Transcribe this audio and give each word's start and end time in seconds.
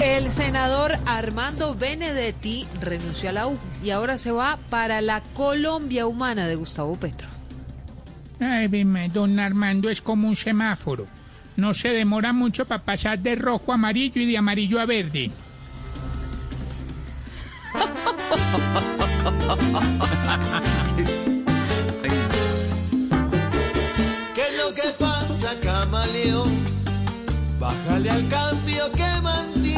El 0.00 0.30
senador 0.30 0.92
Armando 1.06 1.74
Benedetti 1.74 2.66
renunció 2.80 3.30
a 3.30 3.32
la 3.32 3.46
U 3.48 3.58
y 3.82 3.90
ahora 3.90 4.16
se 4.16 4.30
va 4.30 4.58
para 4.70 5.00
la 5.00 5.22
Colombia 5.34 6.06
Humana 6.06 6.46
de 6.46 6.54
Gustavo 6.54 6.96
Petro. 6.96 7.28
Ay, 8.40 8.68
dime, 8.68 9.08
don 9.08 9.38
Armando 9.40 9.90
es 9.90 10.00
como 10.00 10.28
un 10.28 10.36
semáforo. 10.36 11.06
No 11.56 11.74
se 11.74 11.88
demora 11.88 12.32
mucho 12.32 12.64
para 12.66 12.84
pasar 12.84 13.18
de 13.18 13.34
rojo 13.34 13.72
a 13.72 13.74
amarillo 13.74 14.20
y 14.20 14.26
de 14.26 14.38
amarillo 14.38 14.80
a 14.80 14.86
verde. 14.86 15.32
¿Qué 24.34 24.42
es 24.42 24.56
lo 24.56 24.74
que 24.74 24.88
pasa, 24.98 25.54
camaleón? 25.60 26.64
Bájale 27.58 28.10
al 28.10 28.28
cambio 28.28 28.92
que 28.92 29.20
mantienes, 29.20 29.77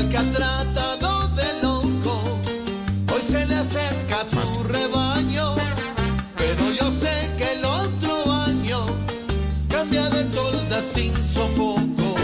al 0.00 0.08
que 0.08 0.16
ha 0.16 0.32
tratado 0.32 1.28
de 1.28 1.62
loco, 1.62 2.40
hoy 3.12 3.22
se 3.22 3.46
le 3.46 3.54
acerca 3.54 4.26
su 4.26 4.64
rebaño, 4.64 5.54
pero 6.36 6.70
yo 6.72 6.90
sé 6.90 7.30
que 7.36 7.52
el 7.52 7.64
otro 7.64 8.32
año 8.32 8.86
cambia 9.68 10.08
de 10.08 10.24
tolda 10.24 10.80
sin 10.82 11.14
sofoco. 11.32 12.16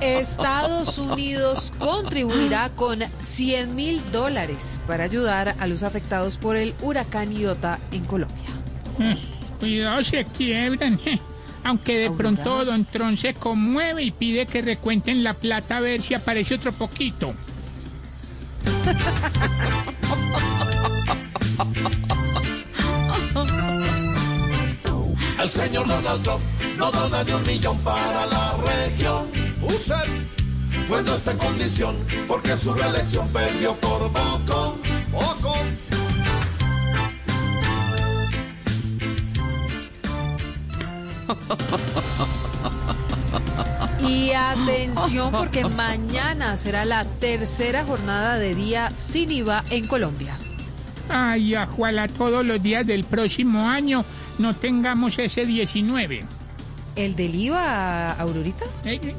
Estados 0.00 0.98
Unidos 0.98 1.72
contribuirá 1.78 2.70
con 2.70 3.00
100 3.18 3.74
mil 3.74 4.00
dólares 4.12 4.78
para 4.86 5.04
ayudar 5.04 5.56
a 5.58 5.66
los 5.66 5.82
afectados 5.82 6.36
por 6.36 6.56
el 6.56 6.74
huracán 6.80 7.32
Iota 7.32 7.80
en 7.90 8.04
Colombia. 8.04 8.50
Eh, 9.00 9.16
Cuidado, 9.58 10.04
se 10.04 10.24
quiebran. 10.26 11.00
Aunque 11.64 11.98
de 11.98 12.10
pronto 12.10 12.64
Don 12.64 12.84
Tron 12.84 13.16
se 13.16 13.34
conmueve 13.34 14.02
y 14.02 14.10
pide 14.10 14.46
que 14.46 14.62
recuenten 14.62 15.22
la 15.22 15.34
plata 15.34 15.76
a 15.76 15.80
ver 15.80 16.00
si 16.02 16.14
aparece 16.14 16.54
otro 16.54 16.72
poquito. 16.72 17.34
El 25.42 25.50
señor 25.50 25.86
Donald 25.86 26.22
Trump 26.22 26.42
no 26.76 26.90
dona 26.90 27.24
ni 27.24 27.32
un 27.32 27.46
millón 27.46 27.78
para 27.78 28.26
la 28.26 28.56
región. 28.58 29.30
Usted, 29.62 29.94
pues 30.88 31.04
no 31.04 31.14
está 31.14 31.32
en 31.32 31.38
condición, 31.38 31.96
porque 32.26 32.56
su 32.56 32.74
reelección 32.74 33.28
perdió 33.28 33.74
por 33.80 34.12
poco. 34.12 34.78
Poco. 35.10 35.54
Y 44.06 44.32
atención 44.32 45.30
porque 45.30 45.64
mañana 45.64 46.56
será 46.56 46.84
la 46.84 47.04
tercera 47.04 47.84
jornada 47.84 48.38
de 48.38 48.54
día 48.54 48.90
sin 48.96 49.30
IVA 49.30 49.62
en 49.70 49.86
Colombia. 49.86 50.38
Ay, 51.08 51.54
ojalá 51.56 52.08
todos 52.08 52.46
los 52.46 52.62
días 52.62 52.86
del 52.86 53.04
próximo 53.04 53.68
año 53.68 54.04
no 54.38 54.54
tengamos 54.54 55.18
ese 55.18 55.44
19. 55.44 56.24
¿El 56.96 57.14
del 57.14 57.34
IVA, 57.34 58.12
Aurorita? 58.12 58.64
Eh, 58.84 59.00
eh, 59.02 59.14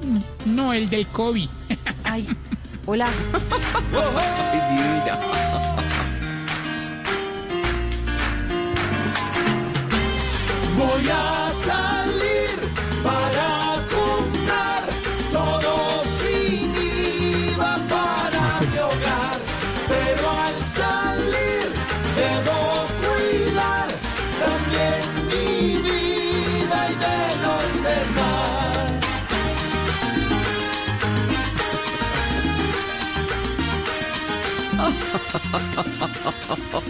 no, 0.45 0.73
el 0.73 0.89
del 0.89 1.06
COVID. 1.08 1.50
Ay, 2.03 2.28
hola. 2.85 3.08
Voy 10.78 11.09
a 11.12 11.51
salir 11.63 12.00
debo 22.21 22.57
cuidar 23.01 23.87
también 24.43 24.99
mi 25.27 25.81
vida 25.81 26.79
y 26.89 26.95
de 27.03 27.17
los 27.43 27.63
demás. 27.83 29.11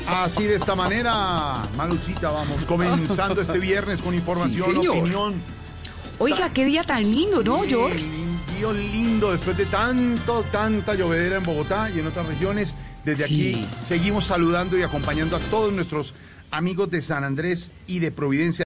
Así 0.07 0.43
de 0.43 0.55
esta 0.55 0.75
manera, 0.75 1.63
Malucita, 1.77 2.31
vamos 2.31 2.63
comenzando 2.65 3.41
este 3.41 3.59
viernes 3.59 4.01
con 4.01 4.13
información, 4.13 4.81
Sí, 4.81 4.87
opinión. 4.87 5.41
Oiga, 6.19 6.51
qué 6.53 6.65
día 6.65 6.83
tan 6.83 7.03
lindo, 7.09 7.43
¿no, 7.43 7.61
George? 7.63 8.05
Un 8.17 8.39
día 8.57 8.71
lindo 8.73 9.31
después 9.31 9.57
de 9.57 9.65
tanto, 9.65 10.43
tanta 10.51 10.93
llovedera 10.93 11.37
en 11.37 11.43
Bogotá 11.43 11.89
y 11.89 11.99
en 11.99 12.07
otras 12.07 12.27
regiones. 12.27 12.75
Desde 13.05 13.27
Sí. 13.27 13.53
aquí 13.53 13.67
seguimos 13.85 14.25
saludando 14.25 14.77
y 14.77 14.83
acompañando 14.83 15.35
a 15.35 15.39
todos 15.39 15.73
nuestros 15.73 16.13
amigos 16.51 16.91
de 16.91 17.01
San 17.01 17.23
Andrés 17.23 17.71
y 17.87 17.99
de 17.99 18.11
Providencia. 18.11 18.59